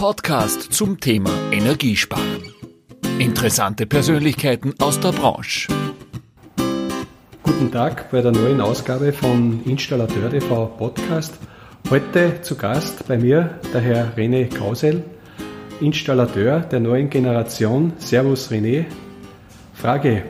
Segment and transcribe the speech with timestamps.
[0.00, 2.54] Podcast zum Thema Energiesparen.
[3.18, 5.68] Interessante Persönlichkeiten aus der Branche.
[7.42, 11.34] Guten Tag bei der neuen Ausgabe von Installateur TV Podcast.
[11.90, 15.04] Heute zu Gast bei mir der Herr René Krausel,
[15.82, 17.92] Installateur der neuen Generation.
[17.98, 18.86] Servus René.
[19.74, 20.22] Frage,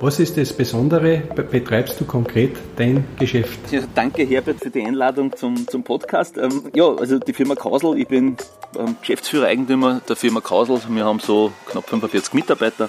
[0.00, 1.22] was ist das Besondere?
[1.50, 3.70] Betreibst du konkret dein Geschäft?
[3.70, 6.36] Ja, danke Herbert für die Einladung zum, zum Podcast.
[6.36, 8.36] Ähm, ja, also die Firma Kausel, ich bin
[9.00, 10.80] Geschäftsführer, Eigentümer der Firma Kausel.
[10.88, 12.88] Wir haben so knapp 45 Mitarbeiter,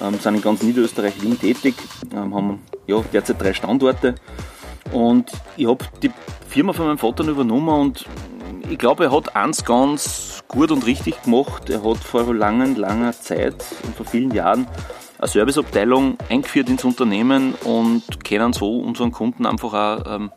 [0.00, 1.74] ähm, sind in ganz Niederösterreich Wien tätig,
[2.12, 4.14] ähm, haben ja, derzeit drei Standorte.
[4.92, 6.10] Und ich habe die
[6.48, 8.06] Firma von meinem Vater übernommen und
[8.68, 11.70] ich glaube, er hat eins ganz gut und richtig gemacht.
[11.70, 14.66] Er hat vor langen, langer Zeit und vor vielen Jahren
[15.18, 20.30] eine Serviceabteilung eingeführt ins Unternehmen und können so unseren Kunden einfach auch ähm,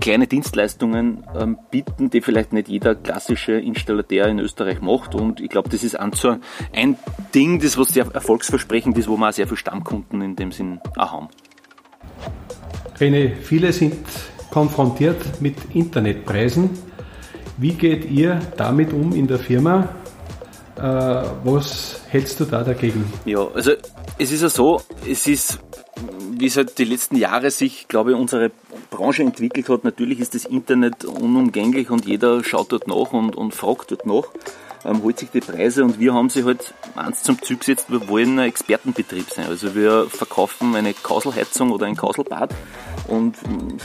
[0.00, 5.14] kleine Dienstleistungen ähm, bieten, die vielleicht nicht jeder klassische Installateur in Österreich macht.
[5.14, 6.36] Und ich glaube, das ist ein, so
[6.74, 6.96] ein
[7.34, 10.80] Ding, das was sehr erfolgsversprechend ist, wo wir auch sehr viele Stammkunden in dem Sinn
[10.96, 11.28] auch haben.
[12.98, 13.94] René, viele sind
[14.50, 16.70] konfrontiert mit Internetpreisen.
[17.58, 19.88] Wie geht ihr damit um in der Firma?
[20.76, 23.04] Äh, was hältst du da dagegen?
[23.24, 23.72] Ja, also
[24.18, 25.58] es ist ja so, es ist,
[26.38, 28.50] wie es halt die letzten Jahre sich, glaube ich, unsere
[28.90, 29.84] Branche entwickelt hat.
[29.84, 34.24] Natürlich ist das Internet unumgänglich und jeder schaut dort nach und, und fragt dort nach,
[34.84, 38.08] ähm, holt sich die Preise und wir haben sie halt eins zum Zug gesetzt, wir
[38.08, 39.46] wollen ein Expertenbetrieb sein.
[39.46, 42.54] Also wir verkaufen eine Kauselheizung oder ein Kauselbad
[43.08, 43.36] und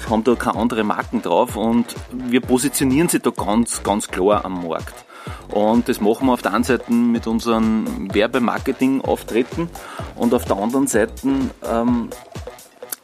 [0.09, 4.67] haben da keine andere Marken drauf und wir positionieren sie da ganz, ganz klar am
[4.67, 5.05] Markt.
[5.49, 9.69] Und das machen wir auf der einen Seite mit unseren Werbemarketing-Auftritten
[10.15, 11.13] und auf der anderen Seite
[11.63, 12.09] ähm,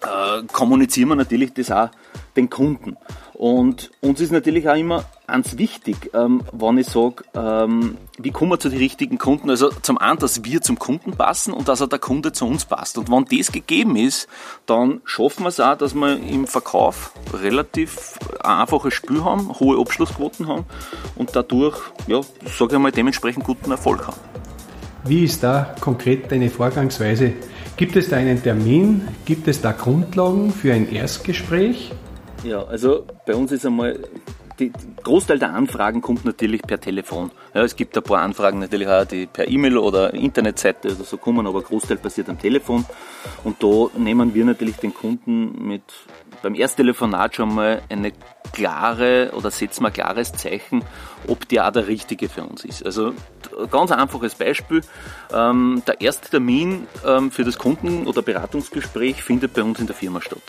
[0.01, 1.89] äh, kommunizieren wir natürlich das auch
[2.35, 2.97] den Kunden.
[3.33, 8.51] Und uns ist natürlich auch immer eins wichtig, ähm, wenn ich sage, ähm, wie kommen
[8.51, 9.49] wir zu den richtigen Kunden?
[9.49, 12.65] Also zum einen, dass wir zum Kunden passen und dass auch der Kunde zu uns
[12.65, 12.97] passt.
[12.97, 14.27] Und wenn das gegeben ist,
[14.65, 19.79] dann schaffen wir es auch, dass wir im Verkauf relativ ein einfaches Spiel haben, hohe
[19.79, 20.65] Abschlussquoten haben
[21.15, 24.17] und dadurch, ja, sage ich mal, dementsprechend guten Erfolg haben.
[25.03, 27.33] Wie ist da konkret deine Vorgangsweise?
[27.75, 29.07] Gibt es da einen Termin?
[29.25, 31.91] Gibt es da Grundlagen für ein Erstgespräch?
[32.43, 33.99] Ja, also bei uns ist einmal,
[34.59, 34.69] der
[35.03, 37.31] Großteil der Anfragen kommt natürlich per Telefon.
[37.53, 41.17] Ja, es gibt ein paar Anfragen natürlich auch, die per E-Mail oder Internetseite oder so
[41.17, 42.85] kommen, aber Großteil passiert am Telefon.
[43.43, 45.83] Und da nehmen wir natürlich den Kunden mit
[46.41, 48.11] beim Ersttelefonat schon mal eine
[48.53, 50.83] klare oder setzen wir ein klares Zeichen,
[51.27, 52.85] ob der auch der richtige für uns ist.
[52.85, 53.13] Also
[53.71, 54.81] ganz einfaches Beispiel.
[55.33, 59.95] Ähm, der erste Termin ähm, für das Kunden- oder Beratungsgespräch findet bei uns in der
[59.95, 60.43] Firma statt.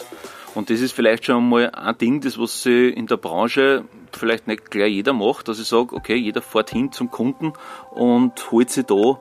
[0.55, 3.85] Und das ist vielleicht schon mal ein Ding, das was sie in der Branche
[4.19, 7.53] vielleicht nicht gleich jeder macht, dass ich sage, okay, jeder fährt hin zum Kunden
[7.91, 9.19] und holt sich da,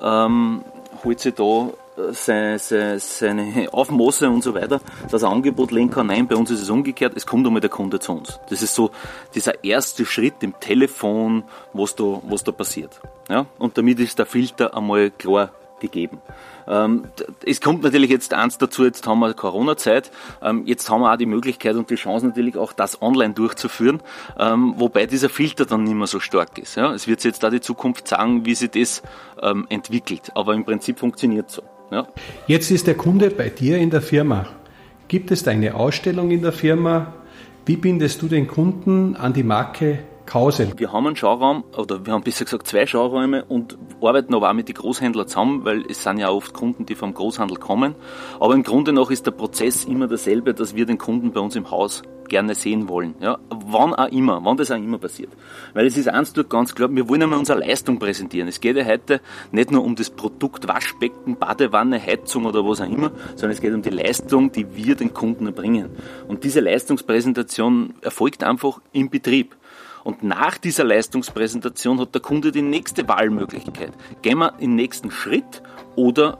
[0.00, 0.62] ähm,
[1.04, 6.08] holt sich da äh, seine, seine, Aufmaße und so weiter, dass er Angebot legen kann.
[6.08, 8.38] Nein, bei uns ist es umgekehrt, es kommt einmal der Kunde zu uns.
[8.48, 8.90] Das ist so
[9.34, 13.00] dieser erste Schritt im Telefon, was da, was da passiert.
[13.28, 13.46] Ja?
[13.58, 15.50] Und damit ist der Filter einmal klar
[15.80, 16.18] gegeben.
[16.68, 17.04] Ähm,
[17.44, 20.10] es kommt natürlich jetzt eins dazu, jetzt haben wir Corona-Zeit,
[20.42, 24.00] ähm, jetzt haben wir auch die Möglichkeit und die Chance natürlich auch, das online durchzuführen,
[24.38, 26.76] ähm, wobei dieser Filter dann nicht mehr so stark ist.
[26.76, 29.02] Es wird jetzt da die Zukunft sagen, wie sich das
[29.68, 31.62] entwickelt, aber im Prinzip funktioniert es so.
[32.46, 34.46] Jetzt ist der Kunde bei dir in der Firma.
[35.08, 37.14] Gibt es da eine Ausstellung in der Firma?
[37.66, 40.72] Wie bindest du den Kunden an die Marke Kausel.
[40.76, 44.54] Wir haben einen Schauraum, oder wir haben besser gesagt zwei Schauräume und arbeiten aber auch
[44.54, 47.96] mit den Großhändlern zusammen, weil es sind ja oft Kunden, die vom Großhandel kommen.
[48.38, 51.56] Aber im Grunde noch ist der Prozess immer derselbe, dass wir den Kunden bei uns
[51.56, 53.16] im Haus gerne sehen wollen.
[53.18, 55.30] Ja, wann auch immer, wann das auch immer passiert.
[55.74, 58.46] Weil es ist eins durch ganz klar, wir wollen einmal unsere Leistung präsentieren.
[58.46, 59.20] Es geht ja heute
[59.50, 63.74] nicht nur um das Produkt Waschbecken, Badewanne, Heizung oder was auch immer, sondern es geht
[63.74, 65.90] um die Leistung, die wir den Kunden erbringen.
[66.28, 69.56] Und diese Leistungspräsentation erfolgt einfach im Betrieb.
[70.04, 73.92] Und nach dieser Leistungspräsentation hat der Kunde die nächste Wahlmöglichkeit.
[74.22, 75.62] Gehen wir in den nächsten Schritt
[75.96, 76.38] oder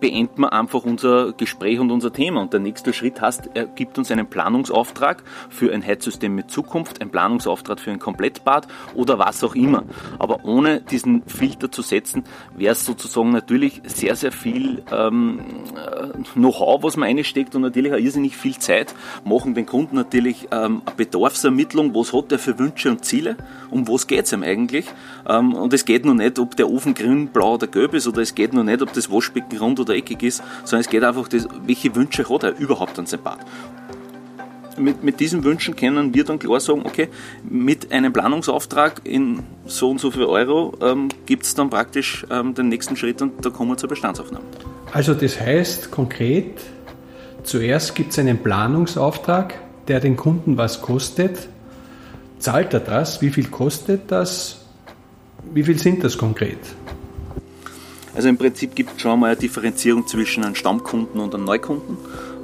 [0.00, 2.40] beenden wir einfach unser Gespräch und unser Thema.
[2.40, 7.00] Und der nächste Schritt heißt, er gibt uns einen Planungsauftrag für ein Heizsystem mit Zukunft,
[7.00, 9.84] ein Planungsauftrag für ein Komplettbad oder was auch immer.
[10.18, 12.24] Aber ohne diesen Filter zu setzen,
[12.56, 15.40] wäre es sozusagen natürlich sehr, sehr viel ähm,
[15.76, 18.94] äh, Know-how, was man einsteckt und natürlich auch irrsinnig viel Zeit,
[19.24, 23.36] machen den Kunden natürlich ähm, eine Bedarfsermittlung, was hat er für Wünsche und Ziele,
[23.70, 24.86] um was geht es ihm eigentlich.
[25.28, 28.22] Ähm, und es geht nur nicht, ob der Ofen grün, blau oder gelb ist oder
[28.22, 31.28] es geht nur nicht, ob das Waschbecken rund oder eckig ist, sondern es geht einfach,
[31.28, 33.38] das, welche Wünsche hat er überhaupt an sein Bad.
[34.80, 37.08] mit, mit diesen Wünschen können wir dann klar sagen, okay,
[37.48, 42.54] mit einem Planungsauftrag in so und so viel Euro ähm, gibt es dann praktisch ähm,
[42.54, 44.44] den nächsten Schritt und da kommen wir zur Bestandsaufnahme.
[44.92, 46.60] Also das heißt konkret,
[47.44, 49.54] zuerst gibt es einen Planungsauftrag,
[49.88, 51.48] der den Kunden was kostet.
[52.38, 53.20] Zahlt er das?
[53.22, 54.64] Wie viel kostet das?
[55.52, 56.58] Wie viel sind das konkret?
[58.14, 61.96] Also im Prinzip gibt es schon mal eine Differenzierung zwischen einem Stammkunden und einem Neukunden.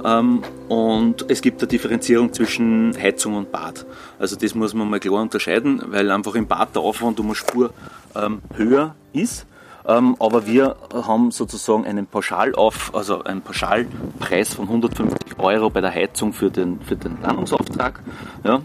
[0.04, 3.84] Ähm, und es gibt eine Differenzierung zwischen Heizung und Bad.
[4.18, 7.34] Also das muss man mal klar unterscheiden, weil einfach im Bad der Aufwand um eine
[7.34, 7.72] Spur
[8.14, 9.46] ähm, höher ist.
[9.86, 15.92] Ähm, aber wir haben sozusagen einen Pauschalauf, also einen Pauschalpreis von 150 Euro bei der
[15.92, 18.00] Heizung für den, für den Landungsauftrag.
[18.44, 18.62] Ja.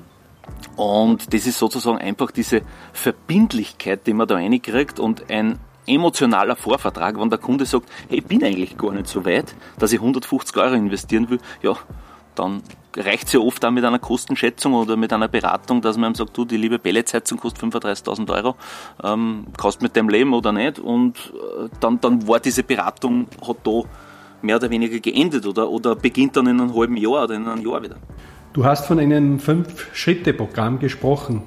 [0.75, 2.61] Und das ist sozusagen einfach diese
[2.93, 8.25] Verbindlichkeit, die man da reinkriegt und ein emotionaler Vorvertrag, wenn der Kunde sagt, hey, ich
[8.25, 11.75] bin eigentlich gar nicht so weit, dass ich 150 Euro investieren will, ja,
[12.35, 12.61] dann
[12.95, 16.15] reicht es ja oft auch mit einer Kostenschätzung oder mit einer Beratung, dass man ihm
[16.15, 18.55] sagt, du, die liebe Pelletsheizung kostet 35.000 Euro,
[19.03, 20.79] ähm, kannst mit dem leben oder nicht?
[20.79, 23.83] Und äh, dann, dann war diese Beratung, hat da
[24.41, 27.65] mehr oder weniger geendet oder, oder beginnt dann in einem halben Jahr oder in einem
[27.65, 27.97] Jahr wieder.
[28.53, 31.43] Du hast von einem Fünf-Schritte-Programm gesprochen.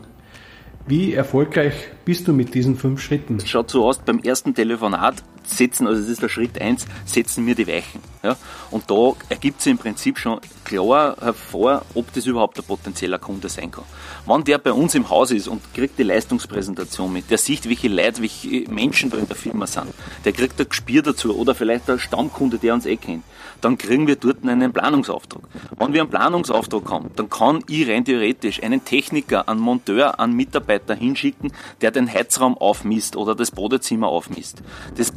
[0.86, 1.72] Wie erfolgreich
[2.04, 3.40] bist du mit diesen fünf Schritten?
[3.46, 7.54] Schaut so aus, beim ersten Telefonat setzen, also das ist der Schritt eins, setzen wir
[7.54, 8.13] die Weichen.
[8.24, 8.36] Ja?
[8.70, 13.50] Und da ergibt sich im Prinzip schon klar hervor, ob das überhaupt ein potenzieller Kunde
[13.50, 13.84] sein kann.
[14.26, 17.88] Wenn der bei uns im Haus ist und kriegt die Leistungspräsentation mit, der sieht, welche
[17.88, 19.88] Leute, welche Menschen da in der Firma sind,
[20.24, 23.24] der kriegt ein Gespür dazu oder vielleicht ein Stammkunde, der uns eh kennt,
[23.60, 25.42] dann kriegen wir dort einen Planungsauftrag.
[25.76, 30.34] Wenn wir einen Planungsauftrag haben, dann kann ich rein theoretisch einen Techniker, einen Monteur, einen
[30.34, 34.62] Mitarbeiter hinschicken, der den Heizraum aufmisst oder das Badezimmer aufmisst.
[34.96, 35.12] Das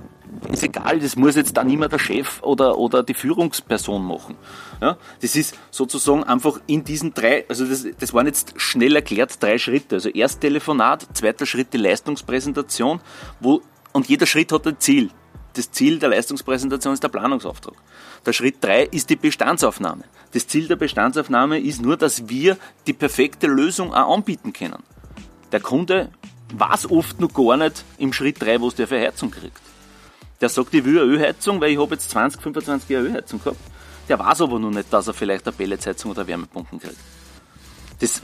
[0.53, 4.35] ist egal, das muss jetzt dann immer der Chef oder, oder die Führungsperson machen.
[4.81, 9.41] Ja, das ist sozusagen einfach in diesen drei, also das, das waren jetzt schnell erklärt
[9.41, 9.95] drei Schritte.
[9.95, 13.01] Also erst Telefonat, zweiter Schritt die Leistungspräsentation,
[13.39, 13.61] wo,
[13.94, 15.09] und jeder Schritt hat ein Ziel.
[15.53, 17.73] Das Ziel der Leistungspräsentation ist der Planungsauftrag.
[18.25, 20.03] Der Schritt drei ist die Bestandsaufnahme.
[20.33, 24.83] Das Ziel der Bestandsaufnahme ist nur, dass wir die perfekte Lösung auch anbieten können.
[25.51, 26.11] Der Kunde
[26.53, 29.59] weiß oft noch gar nicht im Schritt drei, was der für Heizung kriegt.
[30.42, 33.60] Der sagt, ich will eine Ölheizung, weil ich habe jetzt 20, 25 Jahre Ölheizung gehabt.
[34.07, 36.98] Der weiß aber noch nicht, dass er vielleicht eine Pelletsheizung oder Wärmepumpen kriegt.
[38.00, 38.22] Das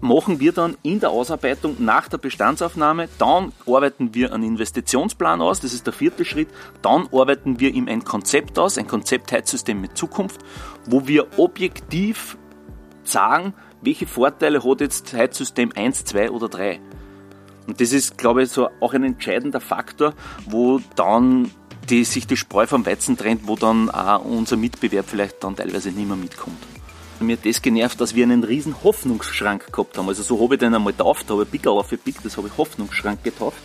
[0.00, 3.08] machen wir dann in der Ausarbeitung nach der Bestandsaufnahme.
[3.18, 6.48] Dann arbeiten wir einen Investitionsplan aus, das ist der vierte Schritt.
[6.82, 10.40] Dann arbeiten wir ihm ein Konzept aus, ein Konzeptheizsystem mit Zukunft,
[10.86, 12.38] wo wir objektiv
[13.04, 16.80] sagen, welche Vorteile hat jetzt Heizsystem 1, 2 oder 3.
[17.70, 20.12] Und das ist, glaube ich, so auch ein entscheidender Faktor,
[20.44, 21.52] wo dann
[21.88, 25.92] die, sich die Spreu vom Weizen trennt, wo dann auch unser Mitbewerb vielleicht dann teilweise
[25.92, 26.58] nicht mehr mitkommt.
[27.20, 30.08] Mir hat das genervt, dass wir einen riesen Hoffnungsschrank gehabt haben.
[30.08, 33.22] Also so habe ich den einmal getauft, habe ich Pickerl aufgepickt, das habe ich Hoffnungsschrank
[33.22, 33.62] getauft.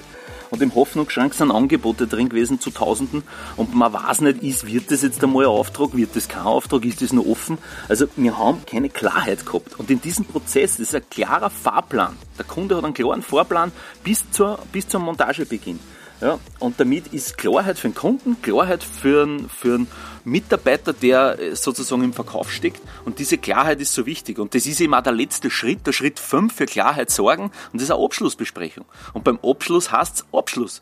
[0.50, 3.24] Und im Hoffnungsschrank sind Angebote drin gewesen zu Tausenden
[3.58, 6.86] und man weiß nicht, ist, wird das jetzt einmal ein Auftrag, wird das kein Auftrag,
[6.86, 7.58] ist das nur offen?
[7.88, 9.80] Also wir haben keine Klarheit gehabt.
[9.80, 12.16] Und in diesem Prozess, das ist ein klarer Fahrplan.
[12.38, 13.72] Der Kunde hat einen klaren Fahrplan
[14.04, 15.80] bis, zur, bis zum Montagebeginn.
[16.22, 19.88] Ja, und damit ist Klarheit für den Kunden, Klarheit für einen, für einen
[20.24, 22.82] Mitarbeiter, der äh, sozusagen im Verkauf steckt.
[23.04, 24.40] Und diese Klarheit ist so wichtig.
[24.40, 27.44] Und das ist eben auch der letzte Schritt, der Schritt 5 für Klarheit sorgen.
[27.44, 28.86] Und das ist eine Abschlussbesprechung.
[29.14, 30.82] Und beim Abschluss heißt es Abschluss.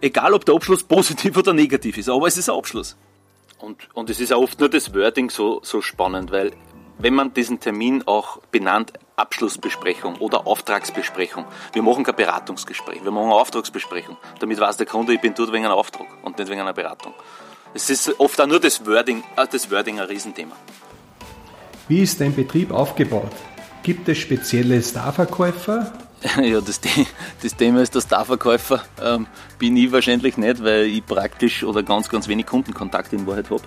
[0.00, 2.96] Egal, ob der Abschluss positiv oder negativ ist, aber es ist ein Abschluss.
[3.58, 6.52] Und, und es ist auch oft nur das Wording so, so spannend, weil
[6.98, 11.44] wenn man diesen Termin auch benannt, Abschlussbesprechung oder Auftragsbesprechung.
[11.72, 14.16] Wir machen kein Beratungsgespräch, wir machen eine Auftragsbesprechung.
[14.40, 17.14] Damit weiß der Kunde, ich bin dort wegen einem Auftrag und nicht wegen einer Beratung.
[17.74, 20.56] Es ist oft auch nur das Wording, äh, das Wording ein Riesenthema.
[21.88, 23.32] Wie ist dein Betrieb aufgebaut?
[23.82, 25.92] Gibt es spezielle Starverkäufer?
[26.42, 26.80] Ja, das,
[27.42, 28.82] das, Thema ist der Starverkäufer.
[29.02, 29.26] Ähm,
[29.58, 33.62] bin ich wahrscheinlich nicht, weil ich praktisch oder ganz, ganz wenig Kundenkontakt in Wahrheit habe.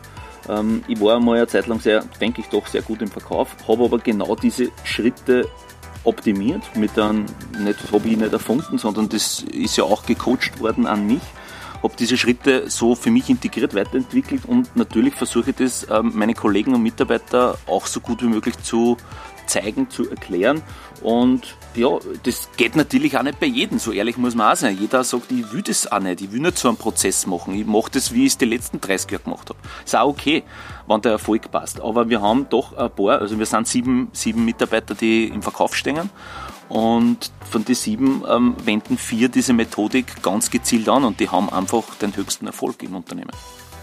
[0.50, 3.56] Ähm, ich war mal eine Zeit lang sehr, denke ich, doch sehr gut im Verkauf,
[3.68, 5.48] habe aber genau diese Schritte
[6.04, 7.26] optimiert mit einem,
[7.60, 11.22] nicht, das habe ich nicht erfunden, sondern das ist ja auch gecoacht worden an mich.
[11.84, 16.34] Habe diese Schritte so für mich integriert weiterentwickelt und natürlich versuche ich das ähm, meine
[16.34, 18.98] Kollegen und Mitarbeiter auch so gut wie möglich zu
[19.48, 20.64] zeigen, zu erklären.
[21.02, 21.90] Und ja,
[22.24, 24.78] das geht natürlich auch nicht bei jedem, so ehrlich muss man auch sein.
[24.80, 27.66] Jeder sagt, ich will das auch nicht, ich will nicht so einen Prozess machen, ich
[27.66, 29.60] mache das, wie ich es die letzten 30 Jahre gemacht habe.
[29.86, 30.44] Ist auch okay,
[30.88, 31.82] wenn der Erfolg passt.
[31.82, 35.76] Aber wir haben doch ein paar, also wir sind sieben, sieben Mitarbeiter, die im Verkauf
[35.76, 36.10] stehen.
[36.70, 41.50] Und von den sieben ähm, wenden vier diese Methodik ganz gezielt an und die haben
[41.50, 43.32] einfach den höchsten Erfolg im Unternehmen.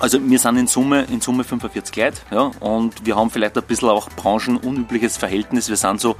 [0.01, 3.63] Also wir sind in Summe, in Summe 45 Leute ja, und wir haben vielleicht ein
[3.65, 5.69] bisschen auch branchenunübliches Verhältnis.
[5.69, 6.17] Wir sind so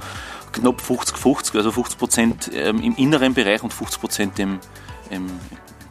[0.53, 4.59] knapp 50-50, also 50 Prozent ähm, im inneren Bereich und 50 Prozent im,
[5.09, 5.27] im,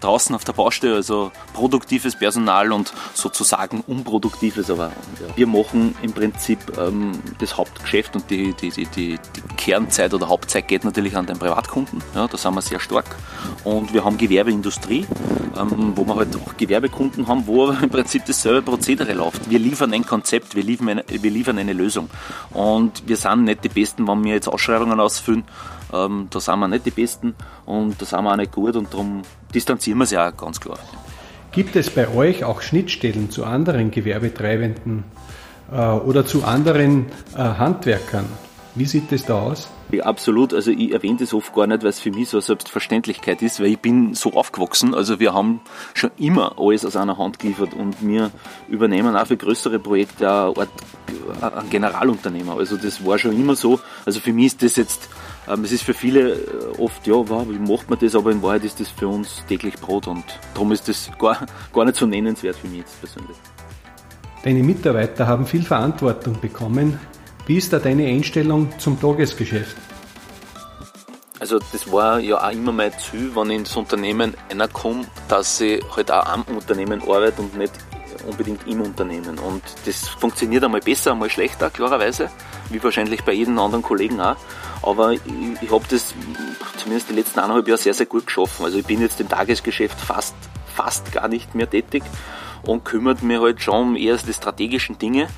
[0.04, 4.70] draußen auf der Baustelle, also produktives Personal und sozusagen unproduktives.
[4.70, 4.92] Aber
[5.37, 10.28] wir machen im Prinzip ähm, das Hauptgeschäft und die, die, die, die, die Kernzeit oder
[10.28, 12.02] Hauptzeit geht natürlich an den Privatkunden.
[12.14, 13.06] Ja, da sind wir sehr stark.
[13.64, 15.06] Und wir haben Gewerbeindustrie,
[15.58, 19.49] ähm, wo wir halt auch Gewerbekunden haben, wo im Prinzip dasselbe Prozedere läuft.
[19.49, 22.11] Wir liefern ein Konzept, wir liefern eine, wir liefern eine Lösung.
[22.52, 25.44] Und wir sind nicht die Besten, wenn wir jetzt Ausschreibungen ausfüllen,
[25.92, 27.34] ähm, da sind wir nicht die Besten
[27.66, 29.23] und da sind wir auch nicht gut und darum
[29.54, 30.78] distanzieren wir sie auch ganz klar.
[31.52, 35.04] Gibt es bei euch auch Schnittstellen zu anderen Gewerbetreibenden
[35.73, 38.26] äh, oder zu anderen äh, Handwerkern?
[38.76, 39.69] Wie sieht es da aus?
[39.93, 40.52] Ja, absolut.
[40.52, 43.61] Also ich erwähne das oft gar nicht, weil es für mich so eine Selbstverständlichkeit ist,
[43.61, 44.95] weil ich bin so aufgewachsen.
[44.95, 45.61] Also wir haben
[45.95, 48.33] schon immer alles aus einer Hand geliefert und wir
[48.69, 52.57] übernehmen auch für größere Projekte auch einen Generalunternehmer.
[52.57, 53.78] Also das war schon immer so.
[54.04, 55.09] Also für mich ist das jetzt
[55.47, 56.38] ähm, es ist für viele äh,
[56.78, 59.75] oft, ja, wow, wie macht man das, aber in Wahrheit ist das für uns täglich
[59.75, 63.37] Brot und darum ist das gar, gar nicht so nennenswert für mich jetzt persönlich.
[64.43, 66.99] Deine Mitarbeiter haben viel Verantwortung bekommen.
[67.47, 69.77] Wie ist da deine Einstellung zum Tagesgeschäft?
[71.41, 75.85] Also das war ja auch immer mein Ziel, wenn ich ins Unternehmen reinkomme, dass ich
[75.95, 77.73] halt auch am Unternehmen arbeite und nicht
[78.27, 79.39] unbedingt im Unternehmen.
[79.39, 82.31] Und das funktioniert einmal besser, einmal schlechter, klarerweise,
[82.71, 84.37] wie wahrscheinlich bei jedem anderen Kollegen auch.
[84.81, 85.21] Aber ich,
[85.61, 86.15] ich habe das
[86.79, 88.65] zumindest die letzten eineinhalb Jahre sehr, sehr gut geschaffen.
[88.65, 90.35] Also ich bin jetzt im Tagesgeschäft fast,
[90.75, 92.05] fast gar nicht mehr tätig
[92.63, 95.29] und kümmert mich halt schon um eher die strategischen Dinge.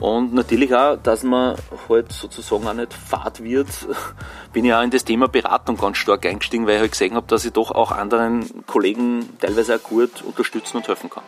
[0.00, 1.56] Und natürlich auch, dass man
[1.88, 3.68] halt sozusagen auch nicht fad wird,
[4.52, 7.26] bin ich auch in das Thema Beratung ganz stark eingestiegen, weil ich halt gesehen habe,
[7.28, 11.24] dass ich doch auch anderen Kollegen teilweise auch gut unterstützen und helfen kann.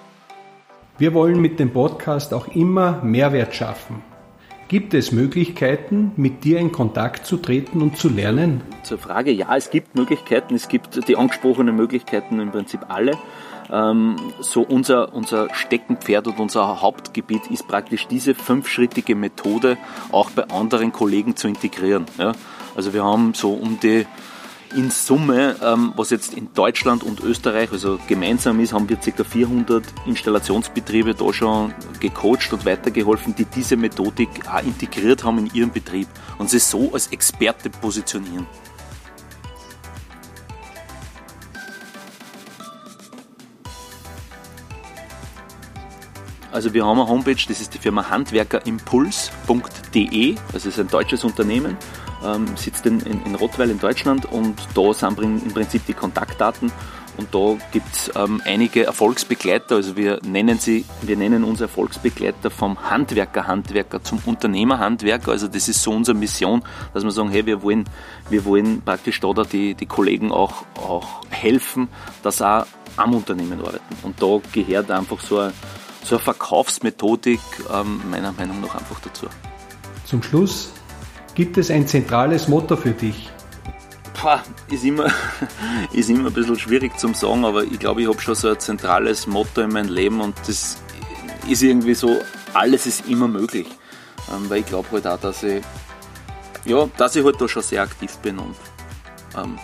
[0.98, 4.13] Wir wollen mit dem Podcast auch immer Mehrwert schaffen.
[4.68, 8.62] Gibt es Möglichkeiten, mit dir in Kontakt zu treten und zu lernen?
[8.82, 10.54] Zur Frage, ja, es gibt Möglichkeiten.
[10.54, 13.12] Es gibt die angesprochenen Möglichkeiten im Prinzip alle.
[13.70, 19.76] Ähm, so unser, unser Steckenpferd und unser Hauptgebiet ist praktisch diese fünfschrittige Methode
[20.12, 22.06] auch bei anderen Kollegen zu integrieren.
[22.74, 24.06] Also wir haben so um die
[24.74, 29.24] in Summe, ähm, was jetzt in Deutschland und Österreich, also gemeinsam ist, haben wir ca.
[29.24, 35.70] 400 Installationsbetriebe da schon gecoacht und weitergeholfen, die diese Methodik auch integriert haben in ihrem
[35.70, 38.46] Betrieb und sie so als Experte positionieren.
[46.54, 51.24] Also wir haben eine Homepage, das ist die Firma handwerkerimpuls.de, also es ist ein deutsches
[51.24, 51.76] Unternehmen
[52.24, 56.72] ähm, sitzt in, in, in Rottweil in Deutschland und da sind im Prinzip die Kontaktdaten
[57.16, 62.50] und da gibt es ähm, einige Erfolgsbegleiter, also wir nennen sie, wir nennen uns Erfolgsbegleiter
[62.50, 65.30] vom Handwerker-Handwerker zum Unternehmer-Handwerker.
[65.30, 67.84] Also das ist so unsere Mission, dass wir sagen, hey, wir wollen,
[68.30, 71.88] wir wollen praktisch da, die, die Kollegen auch, auch helfen,
[72.22, 72.66] dass auch
[72.96, 73.82] am Unternehmen arbeiten.
[74.02, 75.52] Und da gehört einfach so eine,
[76.02, 77.40] so eine Verkaufsmethodik
[77.72, 79.26] ähm, meiner Meinung nach einfach dazu.
[80.04, 80.72] Zum Schluss
[81.34, 83.28] Gibt es ein zentrales Motto für dich?
[84.14, 85.12] Pah, ist immer,
[85.92, 88.60] ist immer ein bisschen schwierig zum sagen, aber ich glaube, ich habe schon so ein
[88.60, 90.78] zentrales Motto in meinem Leben und das
[91.48, 92.20] ist irgendwie so,
[92.52, 93.66] alles ist immer möglich.
[94.32, 95.62] Ähm, weil ich glaube halt auch, dass ich,
[96.64, 98.54] ja, dass ich halt da schon sehr aktiv bin und
[99.36, 99.58] ähm,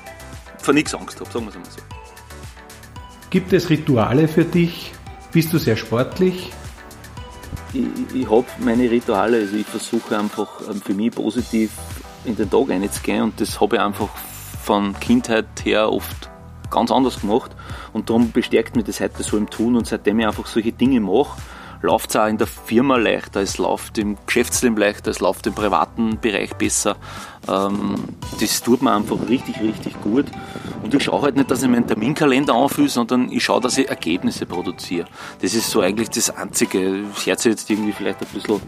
[0.59, 1.81] vor nichts Angst habe, sagen wir es einmal so.
[3.31, 4.93] Gibt es Rituale für dich?
[5.33, 6.51] Bist du sehr sportlich?
[7.73, 11.71] Ich, ich habe meine Rituale, also ich versuche einfach ähm, für mich positiv
[12.25, 14.09] in den Tag reinzugehen und das habe ich einfach
[14.63, 16.31] von Kindheit her oft
[16.71, 17.51] ganz anders gemacht.
[17.93, 21.01] Und darum bestärkt mich das heute so im Tun und seitdem ich einfach solche Dinge
[21.01, 21.41] mache,
[21.83, 25.55] läuft es auch in der Firma leichter, es läuft im Geschäftsleben leichter, es läuft im
[25.55, 26.97] privaten Bereich besser.
[27.49, 27.95] Ähm,
[28.41, 30.27] das tut mir einfach richtig, richtig gut.
[30.83, 33.89] Und ich schaue halt nicht, dass ich meinen Terminkalender anfühle, sondern ich schaue, dass ich
[33.89, 35.07] Ergebnisse produziere.
[35.41, 37.05] Das ist so eigentlich das Einzige.
[37.15, 38.61] Das hört sich jetzt irgendwie vielleicht ein bisschen,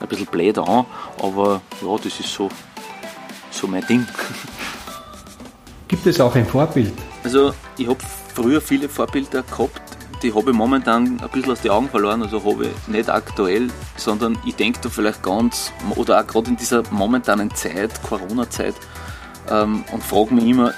[0.00, 0.86] ein bisschen blöd an,
[1.22, 2.48] aber ja, das ist so,
[3.50, 4.06] so mein Ding.
[5.88, 6.92] Gibt es auch ein Vorbild?
[7.22, 7.98] Also ich habe
[8.34, 12.44] früher viele Vorbilder gehabt, die habe ich momentan ein bisschen aus den Augen verloren, also
[12.44, 16.82] habe ich nicht aktuell, sondern ich denke da vielleicht ganz, oder auch gerade in dieser
[16.90, 18.74] momentanen Zeit, Corona-Zeit,
[19.50, 20.72] ähm, und frage mich immer,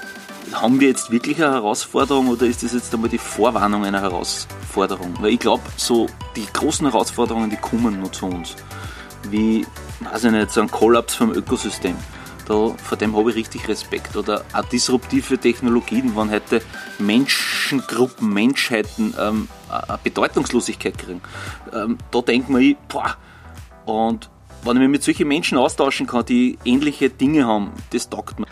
[0.53, 5.13] haben wir jetzt wirklich eine Herausforderung oder ist das jetzt einmal die Vorwarnung einer Herausforderung?
[5.19, 8.55] Weil ich glaube, so die großen Herausforderungen, die kommen nur zu uns.
[9.29, 9.65] Wie,
[9.99, 11.95] weiß ich nicht, so ein Kollaps vom Ökosystem
[12.49, 14.15] da, vor dem habe ich richtig Respekt.
[14.17, 16.61] Oder auch disruptive Technologien, wenn heute
[16.97, 21.21] Menschengruppen, Menschheiten ähm, eine Bedeutungslosigkeit kriegen.
[21.73, 23.15] Ähm, da denkt man, boah,
[23.85, 24.29] und
[24.63, 28.47] wenn ich mich mit solchen Menschen austauschen kann, die ähnliche Dinge haben, das taugt mir.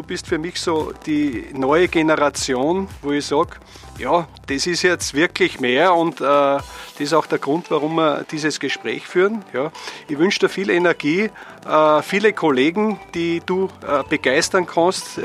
[0.00, 3.50] Du bist für mich so die neue Generation, wo ich sage,
[3.98, 6.64] ja, das ist jetzt wirklich mehr und äh, das
[6.96, 9.44] ist auch der Grund, warum wir dieses Gespräch führen.
[9.52, 9.70] Ja.
[10.08, 11.28] Ich wünsche dir viel Energie,
[11.68, 15.22] äh, viele Kollegen, die du äh, begeistern kannst, äh,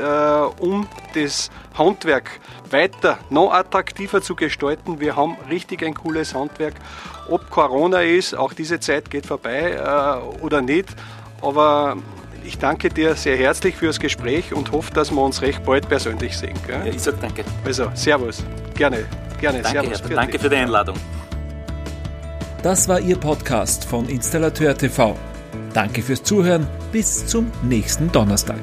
[0.58, 2.38] um das Handwerk
[2.70, 5.00] weiter noch attraktiver zu gestalten.
[5.00, 6.74] Wir haben richtig ein cooles Handwerk.
[7.30, 10.90] Ob Corona ist, auch diese Zeit geht vorbei äh, oder nicht,
[11.40, 11.96] aber
[12.46, 15.88] ich danke dir sehr herzlich für das Gespräch und hoffe, dass wir uns recht bald
[15.88, 16.54] persönlich sehen.
[16.66, 16.86] Gell?
[16.86, 17.44] Ja, ich sage danke.
[17.64, 18.44] Also, Servus.
[18.74, 19.04] Gerne,
[19.40, 19.62] gerne.
[19.62, 20.00] Danke, servus.
[20.00, 20.96] Für danke für die Einladung.
[22.62, 25.16] Das war Ihr Podcast von Installateur TV.
[25.72, 26.66] Danke fürs Zuhören.
[26.90, 28.62] Bis zum nächsten Donnerstag.